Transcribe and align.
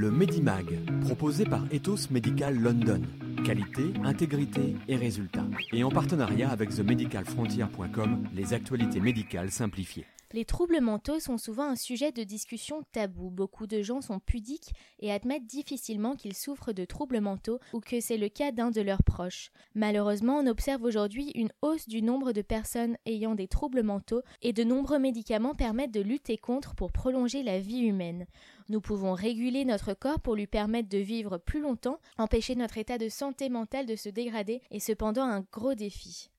Le 0.00 0.10
Medimag, 0.10 0.78
proposé 1.02 1.44
par 1.44 1.62
Ethos 1.70 2.08
Medical 2.10 2.58
London. 2.58 3.02
Qualité, 3.44 3.92
intégrité 4.02 4.74
et 4.88 4.96
résultats. 4.96 5.44
Et 5.74 5.84
en 5.84 5.90
partenariat 5.90 6.48
avec 6.48 6.70
themedicalfrontier.com, 6.70 8.24
les 8.34 8.54
actualités 8.54 9.00
médicales 9.00 9.50
simplifiées. 9.50 10.06
Les 10.32 10.44
troubles 10.44 10.80
mentaux 10.80 11.18
sont 11.18 11.38
souvent 11.38 11.64
un 11.64 11.74
sujet 11.74 12.12
de 12.12 12.22
discussion 12.22 12.84
tabou. 12.92 13.30
Beaucoup 13.30 13.66
de 13.66 13.82
gens 13.82 14.00
sont 14.00 14.20
pudiques 14.20 14.72
et 15.00 15.10
admettent 15.10 15.48
difficilement 15.48 16.14
qu'ils 16.14 16.36
souffrent 16.36 16.72
de 16.72 16.84
troubles 16.84 17.20
mentaux 17.20 17.58
ou 17.72 17.80
que 17.80 17.98
c'est 17.98 18.16
le 18.16 18.28
cas 18.28 18.52
d'un 18.52 18.70
de 18.70 18.80
leurs 18.80 19.02
proches. 19.02 19.50
Malheureusement, 19.74 20.38
on 20.38 20.46
observe 20.46 20.84
aujourd'hui 20.84 21.32
une 21.34 21.50
hausse 21.62 21.88
du 21.88 22.00
nombre 22.00 22.30
de 22.30 22.42
personnes 22.42 22.96
ayant 23.06 23.34
des 23.34 23.48
troubles 23.48 23.82
mentaux 23.82 24.22
et 24.40 24.52
de 24.52 24.62
nombreux 24.62 25.00
médicaments 25.00 25.56
permettent 25.56 25.94
de 25.94 26.00
lutter 26.00 26.38
contre 26.38 26.76
pour 26.76 26.92
prolonger 26.92 27.42
la 27.42 27.58
vie 27.58 27.80
humaine. 27.80 28.26
Nous 28.68 28.80
pouvons 28.80 29.14
réguler 29.14 29.64
notre 29.64 29.94
corps 29.94 30.20
pour 30.20 30.36
lui 30.36 30.46
permettre 30.46 30.88
de 30.88 30.98
vivre 30.98 31.38
plus 31.38 31.60
longtemps, 31.60 31.98
empêcher 32.18 32.54
notre 32.54 32.78
état 32.78 32.98
de 32.98 33.08
santé 33.08 33.48
mentale 33.48 33.86
de 33.86 33.96
se 33.96 34.08
dégrader 34.08 34.62
et 34.70 34.78
cependant 34.78 35.24
un 35.24 35.44
gros 35.50 35.74
défi. 35.74 36.30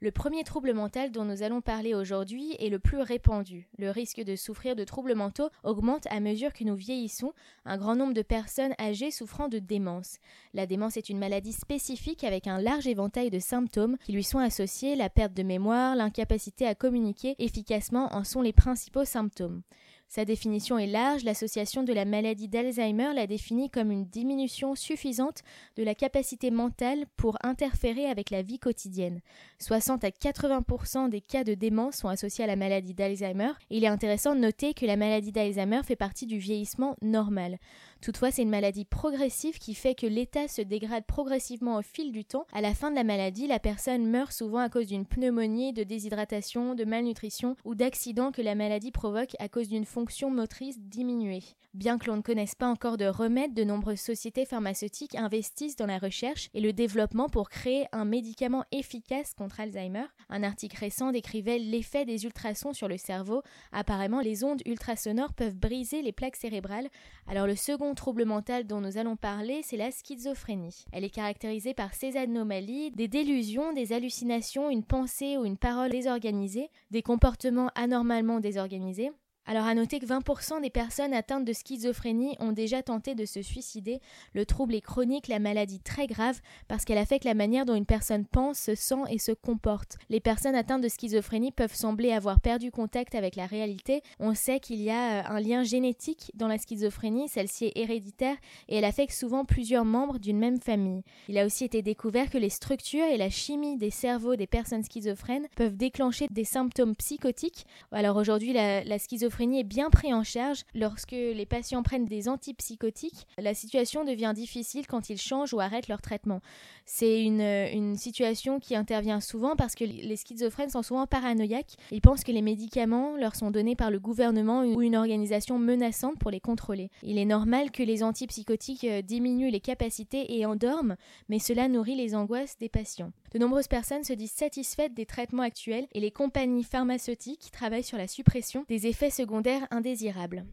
Le 0.00 0.10
premier 0.10 0.44
trouble 0.44 0.74
mental 0.74 1.12
dont 1.12 1.24
nous 1.24 1.42
allons 1.42 1.60
parler 1.60 1.94
aujourd'hui 1.94 2.56
est 2.58 2.68
le 2.68 2.78
plus 2.78 3.00
répandu. 3.00 3.68
Le 3.78 3.90
risque 3.90 4.20
de 4.20 4.36
souffrir 4.36 4.76
de 4.76 4.84
troubles 4.84 5.14
mentaux 5.14 5.48
augmente 5.62 6.06
à 6.10 6.20
mesure 6.20 6.52
que 6.52 6.64
nous 6.64 6.74
vieillissons, 6.74 7.32
un 7.64 7.78
grand 7.78 7.94
nombre 7.94 8.12
de 8.12 8.22
personnes 8.22 8.74
âgées 8.80 9.10
souffrant 9.10 9.48
de 9.48 9.60
démence. 9.60 10.18
La 10.52 10.66
démence 10.66 10.96
est 10.96 11.08
une 11.08 11.18
maladie 11.18 11.52
spécifique 11.52 12.24
avec 12.24 12.46
un 12.46 12.60
large 12.60 12.86
éventail 12.86 13.30
de 13.30 13.38
symptômes 13.38 13.96
qui 14.04 14.12
lui 14.12 14.24
sont 14.24 14.40
associés, 14.40 14.96
la 14.96 15.08
perte 15.08 15.32
de 15.32 15.42
mémoire, 15.42 15.96
l'incapacité 15.96 16.66
à 16.66 16.74
communiquer 16.74 17.36
efficacement 17.38 18.12
en 18.14 18.24
sont 18.24 18.42
les 18.42 18.52
principaux 18.52 19.04
symptômes. 19.04 19.62
Sa 20.08 20.24
définition 20.24 20.78
est 20.78 20.86
large, 20.86 21.24
l'association 21.24 21.82
de 21.82 21.92
la 21.92 22.04
maladie 22.04 22.48
d'Alzheimer 22.48 23.12
la 23.14 23.26
définit 23.26 23.70
comme 23.70 23.90
une 23.90 24.06
diminution 24.06 24.74
suffisante 24.74 25.42
de 25.76 25.82
la 25.82 25.94
capacité 25.94 26.50
mentale 26.50 27.06
pour 27.16 27.36
interférer 27.42 28.06
avec 28.06 28.30
la 28.30 28.42
vie 28.42 28.58
quotidienne. 28.58 29.20
60 29.58 30.04
à 30.04 30.10
80% 30.10 31.08
des 31.08 31.20
cas 31.20 31.42
de 31.42 31.54
démence 31.54 31.96
sont 31.96 32.08
associés 32.08 32.44
à 32.44 32.46
la 32.46 32.56
maladie 32.56 32.94
d'Alzheimer. 32.94 33.52
Il 33.70 33.82
est 33.82 33.88
intéressant 33.88 34.34
de 34.34 34.40
noter 34.40 34.74
que 34.74 34.86
la 34.86 34.96
maladie 34.96 35.32
d'Alzheimer 35.32 35.82
fait 35.82 35.96
partie 35.96 36.26
du 36.26 36.38
vieillissement 36.38 36.96
normal. 37.02 37.58
Toutefois, 38.04 38.30
c'est 38.30 38.42
une 38.42 38.50
maladie 38.50 38.84
progressive 38.84 39.58
qui 39.58 39.72
fait 39.72 39.94
que 39.94 40.06
l'état 40.06 40.46
se 40.46 40.60
dégrade 40.60 41.06
progressivement 41.06 41.78
au 41.78 41.80
fil 41.80 42.12
du 42.12 42.26
temps. 42.26 42.46
À 42.52 42.60
la 42.60 42.74
fin 42.74 42.90
de 42.90 42.96
la 42.96 43.02
maladie, 43.02 43.46
la 43.46 43.58
personne 43.58 44.06
meurt 44.06 44.30
souvent 44.30 44.58
à 44.58 44.68
cause 44.68 44.88
d'une 44.88 45.06
pneumonie, 45.06 45.72
de 45.72 45.84
déshydratation, 45.84 46.74
de 46.74 46.84
malnutrition 46.84 47.56
ou 47.64 47.74
d'accident 47.74 48.30
que 48.30 48.42
la 48.42 48.56
maladie 48.56 48.90
provoque 48.90 49.34
à 49.38 49.48
cause 49.48 49.68
d'une 49.68 49.86
fonction 49.86 50.30
motrice 50.30 50.78
diminuée. 50.78 51.44
Bien 51.72 51.98
que 51.98 52.06
l'on 52.06 52.18
ne 52.18 52.22
connaisse 52.22 52.54
pas 52.54 52.68
encore 52.68 52.98
de 52.98 53.06
remède, 53.06 53.52
de 53.52 53.64
nombreuses 53.64 54.00
sociétés 54.00 54.44
pharmaceutiques 54.44 55.16
investissent 55.16 55.74
dans 55.74 55.86
la 55.86 55.98
recherche 55.98 56.48
et 56.54 56.60
le 56.60 56.72
développement 56.72 57.28
pour 57.28 57.48
créer 57.48 57.86
un 57.90 58.04
médicament 58.04 58.64
efficace 58.70 59.34
contre 59.34 59.58
Alzheimer. 59.58 60.04
Un 60.28 60.44
article 60.44 60.78
récent 60.78 61.10
décrivait 61.10 61.58
l'effet 61.58 62.04
des 62.04 62.26
ultrasons 62.26 62.74
sur 62.74 62.86
le 62.86 62.96
cerveau. 62.96 63.42
Apparemment, 63.72 64.20
les 64.20 64.44
ondes 64.44 64.62
ultrasonores 64.66 65.32
peuvent 65.32 65.56
briser 65.56 66.00
les 66.02 66.12
plaques 66.12 66.36
cérébrales. 66.36 66.88
Alors 67.26 67.48
le 67.48 67.56
second 67.56 67.93
trouble 67.94 68.24
mental 68.24 68.66
dont 68.66 68.80
nous 68.80 68.98
allons 68.98 69.16
parler, 69.16 69.60
c'est 69.62 69.76
la 69.76 69.90
schizophrénie. 69.90 70.84
Elle 70.92 71.04
est 71.04 71.10
caractérisée 71.10 71.74
par 71.74 71.94
ces 71.94 72.16
anomalies, 72.16 72.90
des 72.90 73.08
délusions, 73.08 73.72
des 73.72 73.92
hallucinations, 73.92 74.70
une 74.70 74.84
pensée 74.84 75.36
ou 75.36 75.44
une 75.44 75.56
parole 75.56 75.90
désorganisée, 75.90 76.70
des 76.90 77.02
comportements 77.02 77.70
anormalement 77.74 78.40
désorganisés, 78.40 79.10
alors 79.46 79.66
à 79.66 79.74
noter 79.74 80.00
que 80.00 80.06
20% 80.06 80.62
des 80.62 80.70
personnes 80.70 81.12
atteintes 81.12 81.44
de 81.44 81.52
schizophrénie 81.52 82.36
ont 82.40 82.52
déjà 82.52 82.82
tenté 82.82 83.14
de 83.14 83.26
se 83.26 83.42
suicider. 83.42 84.00
Le 84.32 84.46
trouble 84.46 84.74
est 84.74 84.80
chronique, 84.80 85.28
la 85.28 85.38
maladie 85.38 85.80
très 85.80 86.06
grave, 86.06 86.40
parce 86.66 86.84
qu'elle 86.84 86.98
affecte 86.98 87.24
la 87.24 87.34
manière 87.34 87.66
dont 87.66 87.74
une 87.74 87.84
personne 87.84 88.24
pense, 88.24 88.58
se 88.58 88.74
sent 88.74 89.02
et 89.10 89.18
se 89.18 89.32
comporte. 89.32 89.96
Les 90.08 90.20
personnes 90.20 90.54
atteintes 90.54 90.82
de 90.82 90.88
schizophrénie 90.88 91.52
peuvent 91.52 91.74
sembler 91.74 92.12
avoir 92.12 92.40
perdu 92.40 92.70
contact 92.70 93.14
avec 93.14 93.36
la 93.36 93.46
réalité. 93.46 94.02
On 94.18 94.34
sait 94.34 94.60
qu'il 94.60 94.80
y 94.80 94.90
a 94.90 95.20
euh, 95.20 95.22
un 95.26 95.40
lien 95.40 95.62
génétique 95.62 96.30
dans 96.34 96.48
la 96.48 96.58
schizophrénie, 96.58 97.28
celle-ci 97.28 97.66
est 97.66 97.78
héréditaire 97.78 98.36
et 98.68 98.76
elle 98.76 98.84
affecte 98.84 99.12
souvent 99.12 99.44
plusieurs 99.44 99.84
membres 99.84 100.18
d'une 100.18 100.38
même 100.38 100.60
famille. 100.60 101.02
Il 101.28 101.38
a 101.38 101.44
aussi 101.44 101.64
été 101.64 101.82
découvert 101.82 102.30
que 102.30 102.38
les 102.38 102.48
structures 102.48 103.04
et 103.04 103.18
la 103.18 103.30
chimie 103.30 103.76
des 103.76 103.90
cerveaux 103.90 104.36
des 104.36 104.46
personnes 104.46 104.84
schizophrènes 104.84 105.48
peuvent 105.56 105.76
déclencher 105.76 106.28
des 106.30 106.44
symptômes 106.44 106.96
psychotiques. 106.96 107.66
Alors 107.92 108.16
aujourd'hui, 108.16 108.52
la, 108.52 108.98
schizophrénie 108.98 109.33
est 109.40 109.64
bien 109.64 109.90
pris 109.90 110.12
en 110.12 110.24
charge. 110.24 110.62
Lorsque 110.74 111.12
les 111.12 111.46
patients 111.46 111.82
prennent 111.82 112.04
des 112.04 112.28
antipsychotiques, 112.28 113.26
la 113.38 113.54
situation 113.54 114.04
devient 114.04 114.32
difficile 114.34 114.86
quand 114.86 115.10
ils 115.10 115.20
changent 115.20 115.54
ou 115.54 115.60
arrêtent 115.60 115.88
leur 115.88 116.02
traitement. 116.02 116.40
C'est 116.86 117.22
une, 117.22 117.40
une 117.40 117.96
situation 117.96 118.60
qui 118.60 118.76
intervient 118.76 119.20
souvent 119.20 119.56
parce 119.56 119.74
que 119.74 119.84
les 119.84 120.16
schizophrènes 120.16 120.70
sont 120.70 120.82
souvent 120.82 121.06
paranoïaques. 121.06 121.76
Ils 121.90 122.00
pensent 122.00 122.24
que 122.24 122.32
les 122.32 122.42
médicaments 122.42 123.16
leur 123.16 123.34
sont 123.34 123.50
donnés 123.50 123.76
par 123.76 123.90
le 123.90 123.98
gouvernement 123.98 124.62
ou 124.62 124.82
une 124.82 124.96
organisation 124.96 125.58
menaçante 125.58 126.18
pour 126.18 126.30
les 126.30 126.40
contrôler. 126.40 126.90
Il 127.02 127.18
est 127.18 127.24
normal 127.24 127.70
que 127.70 127.82
les 127.82 128.02
antipsychotiques 128.02 128.84
euh, 128.84 129.02
diminuent 129.02 129.50
les 129.50 129.60
capacités 129.60 130.38
et 130.38 130.46
endorment, 130.46 130.96
mais 131.28 131.38
cela 131.38 131.68
nourrit 131.68 131.96
les 131.96 132.14
angoisses 132.14 132.56
des 132.58 132.68
patients. 132.68 133.12
De 133.32 133.38
nombreuses 133.38 133.68
personnes 133.68 134.04
se 134.04 134.12
disent 134.12 134.30
satisfaites 134.30 134.94
des 134.94 135.06
traitements 135.06 135.42
actuels 135.42 135.88
et 135.92 136.00
les 136.00 136.12
compagnies 136.12 136.62
pharmaceutiques 136.62 137.50
travaillent 137.52 137.82
sur 137.82 137.98
la 137.98 138.06
suppression 138.06 138.64
des 138.68 138.86
effets 138.86 139.10
secondaires 139.10 139.23
indésirables. 139.70 140.44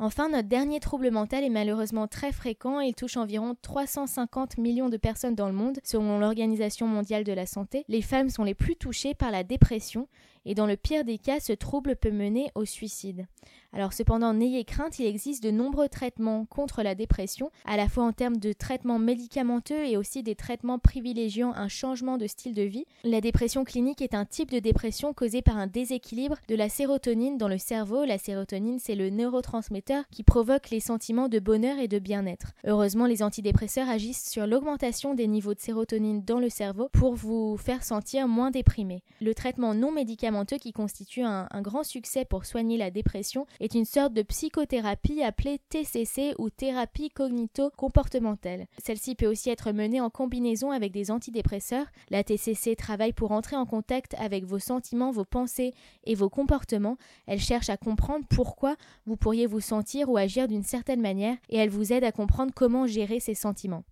Enfin, 0.00 0.28
notre 0.28 0.46
dernier 0.46 0.78
trouble 0.78 1.10
mental 1.10 1.42
est 1.42 1.50
malheureusement 1.50 2.06
très 2.06 2.30
fréquent. 2.30 2.78
Il 2.78 2.94
touche 2.94 3.16
environ 3.16 3.56
350 3.60 4.56
millions 4.56 4.88
de 4.88 4.96
personnes 4.96 5.34
dans 5.34 5.48
le 5.48 5.52
monde, 5.52 5.80
selon 5.82 6.20
l'Organisation 6.20 6.86
mondiale 6.86 7.24
de 7.24 7.32
la 7.32 7.46
santé. 7.46 7.84
Les 7.88 8.02
femmes 8.02 8.30
sont 8.30 8.44
les 8.44 8.54
plus 8.54 8.76
touchées 8.76 9.14
par 9.14 9.32
la 9.32 9.42
dépression 9.42 10.06
et 10.48 10.54
dans 10.54 10.66
le 10.66 10.78
pire 10.78 11.04
des 11.04 11.18
cas, 11.18 11.40
ce 11.40 11.52
trouble 11.52 11.94
peut 11.94 12.10
mener 12.10 12.50
au 12.54 12.64
suicide. 12.64 13.26
Alors 13.74 13.92
cependant, 13.92 14.32
n'ayez 14.32 14.64
crainte, 14.64 14.98
il 14.98 15.04
existe 15.04 15.42
de 15.42 15.50
nombreux 15.50 15.90
traitements 15.90 16.46
contre 16.46 16.82
la 16.82 16.94
dépression, 16.94 17.50
à 17.66 17.76
la 17.76 17.86
fois 17.86 18.04
en 18.04 18.12
termes 18.12 18.38
de 18.38 18.54
traitements 18.54 18.98
médicamenteux 18.98 19.84
et 19.84 19.98
aussi 19.98 20.22
des 20.22 20.34
traitements 20.34 20.78
privilégiant 20.78 21.52
un 21.54 21.68
changement 21.68 22.16
de 22.16 22.26
style 22.26 22.54
de 22.54 22.62
vie. 22.62 22.86
La 23.04 23.20
dépression 23.20 23.64
clinique 23.64 24.00
est 24.00 24.14
un 24.14 24.24
type 24.24 24.50
de 24.50 24.58
dépression 24.58 25.12
causé 25.12 25.42
par 25.42 25.58
un 25.58 25.66
déséquilibre 25.66 26.38
de 26.48 26.54
la 26.54 26.70
sérotonine 26.70 27.36
dans 27.36 27.48
le 27.48 27.58
cerveau. 27.58 28.06
La 28.06 28.16
sérotonine, 28.16 28.78
c'est 28.78 28.94
le 28.94 29.10
neurotransmetteur 29.10 30.04
qui 30.10 30.22
provoque 30.22 30.70
les 30.70 30.80
sentiments 30.80 31.28
de 31.28 31.40
bonheur 31.40 31.78
et 31.78 31.88
de 31.88 31.98
bien-être. 31.98 32.54
Heureusement, 32.66 33.04
les 33.04 33.22
antidépresseurs 33.22 33.90
agissent 33.90 34.30
sur 34.30 34.46
l'augmentation 34.46 35.12
des 35.12 35.26
niveaux 35.26 35.52
de 35.52 35.60
sérotonine 35.60 36.22
dans 36.22 36.40
le 36.40 36.48
cerveau 36.48 36.88
pour 36.94 37.14
vous 37.14 37.58
faire 37.58 37.84
sentir 37.84 38.28
moins 38.28 38.50
déprimé. 38.50 39.02
Le 39.20 39.34
traitement 39.34 39.74
non 39.74 39.92
médicamenteux 39.92 40.37
qui 40.44 40.72
constitue 40.72 41.22
un, 41.22 41.46
un 41.50 41.62
grand 41.62 41.84
succès 41.84 42.24
pour 42.24 42.44
soigner 42.44 42.76
la 42.76 42.90
dépression 42.90 43.46
est 43.60 43.74
une 43.74 43.84
sorte 43.84 44.12
de 44.12 44.22
psychothérapie 44.22 45.22
appelée 45.22 45.60
TCC 45.68 46.34
ou 46.38 46.50
thérapie 46.50 47.10
cognito-comportementale. 47.10 48.66
Celle-ci 48.82 49.14
peut 49.14 49.26
aussi 49.26 49.50
être 49.50 49.72
menée 49.72 50.00
en 50.00 50.10
combinaison 50.10 50.70
avec 50.70 50.92
des 50.92 51.10
antidépresseurs. 51.10 51.86
La 52.10 52.24
TCC 52.24 52.76
travaille 52.76 53.12
pour 53.12 53.32
entrer 53.32 53.56
en 53.56 53.66
contact 53.66 54.14
avec 54.18 54.44
vos 54.44 54.58
sentiments, 54.58 55.10
vos 55.10 55.24
pensées 55.24 55.74
et 56.04 56.14
vos 56.14 56.28
comportements. 56.28 56.96
Elle 57.26 57.40
cherche 57.40 57.70
à 57.70 57.76
comprendre 57.76 58.24
pourquoi 58.30 58.76
vous 59.06 59.16
pourriez 59.16 59.46
vous 59.46 59.60
sentir 59.60 60.08
ou 60.08 60.16
agir 60.16 60.48
d'une 60.48 60.62
certaine 60.62 61.00
manière 61.00 61.36
et 61.48 61.58
elle 61.58 61.70
vous 61.70 61.92
aide 61.92 62.04
à 62.04 62.12
comprendre 62.12 62.52
comment 62.54 62.86
gérer 62.86 63.20
ces 63.20 63.34
sentiments. 63.34 63.84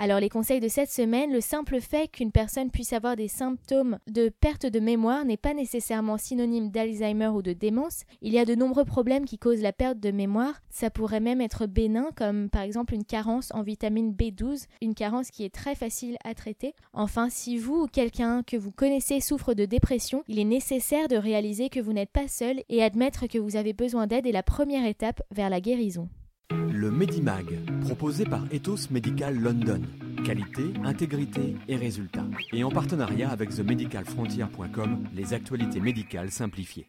Alors 0.00 0.20
les 0.20 0.28
conseils 0.28 0.60
de 0.60 0.68
cette 0.68 0.92
semaine, 0.92 1.32
le 1.32 1.40
simple 1.40 1.80
fait 1.80 2.06
qu'une 2.06 2.30
personne 2.30 2.70
puisse 2.70 2.92
avoir 2.92 3.16
des 3.16 3.26
symptômes 3.26 3.98
de 4.06 4.28
perte 4.28 4.64
de 4.64 4.78
mémoire 4.78 5.24
n'est 5.24 5.36
pas 5.36 5.54
nécessairement 5.54 6.18
synonyme 6.18 6.70
d'Alzheimer 6.70 7.26
ou 7.26 7.42
de 7.42 7.52
démence. 7.52 8.04
Il 8.22 8.32
y 8.32 8.38
a 8.38 8.44
de 8.44 8.54
nombreux 8.54 8.84
problèmes 8.84 9.24
qui 9.24 9.38
causent 9.38 9.60
la 9.60 9.72
perte 9.72 9.98
de 9.98 10.12
mémoire. 10.12 10.62
Ça 10.70 10.88
pourrait 10.88 11.18
même 11.18 11.40
être 11.40 11.66
bénin, 11.66 12.10
comme 12.14 12.48
par 12.48 12.62
exemple 12.62 12.94
une 12.94 13.04
carence 13.04 13.50
en 13.54 13.62
vitamine 13.62 14.12
B12, 14.12 14.66
une 14.82 14.94
carence 14.94 15.32
qui 15.32 15.44
est 15.44 15.52
très 15.52 15.74
facile 15.74 16.16
à 16.22 16.32
traiter. 16.34 16.76
Enfin, 16.92 17.28
si 17.28 17.58
vous 17.58 17.82
ou 17.82 17.86
quelqu'un 17.88 18.44
que 18.44 18.56
vous 18.56 18.70
connaissez 18.70 19.18
souffre 19.18 19.52
de 19.52 19.64
dépression, 19.64 20.22
il 20.28 20.38
est 20.38 20.44
nécessaire 20.44 21.08
de 21.08 21.16
réaliser 21.16 21.70
que 21.70 21.80
vous 21.80 21.92
n'êtes 21.92 22.12
pas 22.12 22.28
seul 22.28 22.62
et 22.68 22.84
admettre 22.84 23.26
que 23.26 23.38
vous 23.38 23.56
avez 23.56 23.72
besoin 23.72 24.06
d'aide 24.06 24.28
est 24.28 24.32
la 24.32 24.44
première 24.44 24.86
étape 24.86 25.22
vers 25.32 25.50
la 25.50 25.60
guérison. 25.60 26.08
Le 26.50 26.90
Medimag, 26.90 27.58
proposé 27.82 28.24
par 28.24 28.42
Ethos 28.50 28.90
Medical 28.90 29.38
London. 29.38 29.82
Qualité, 30.24 30.72
intégrité 30.82 31.56
et 31.68 31.76
résultats. 31.76 32.24
Et 32.52 32.64
en 32.64 32.70
partenariat 32.70 33.30
avec 33.30 33.50
themedicalfrontier.com, 33.50 35.04
les 35.14 35.34
actualités 35.34 35.80
médicales 35.80 36.30
simplifiées. 36.30 36.86